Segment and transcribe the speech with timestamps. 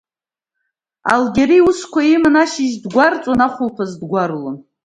[1.13, 4.57] Алгьари иуасақәа иманы ашьыжь дгәарҵуан, ахәылԥазы дгәарлон.